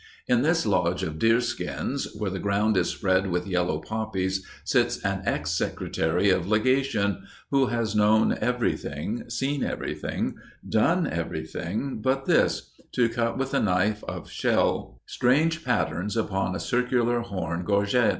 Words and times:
In 0.27 0.41
this 0.41 0.65
lodge 0.65 1.03
of 1.03 1.19
deerskins, 1.19 2.15
where 2.15 2.31
the 2.31 2.39
ground 2.39 2.75
is 2.75 2.89
spread 2.89 3.27
with 3.27 3.45
yellow 3.45 3.77
poppies, 3.77 4.43
sits 4.63 4.97
an 5.05 5.21
ex 5.27 5.51
secretary 5.51 6.31
of 6.31 6.47
legation, 6.47 7.21
who 7.51 7.67
has 7.67 7.95
known 7.95 8.35
everything, 8.41 9.29
seen 9.29 9.63
everything, 9.63 10.37
done 10.67 11.05
everything 11.05 12.01
but 12.01 12.25
this 12.25 12.71
to 12.93 13.09
cut 13.09 13.37
with 13.37 13.53
a 13.53 13.61
knife 13.61 14.03
of 14.05 14.27
shell 14.27 14.99
strange 15.05 15.63
patterns 15.63 16.17
upon 16.17 16.55
a 16.55 16.59
circular 16.59 17.19
horn 17.19 17.63
gorget. 17.63 18.09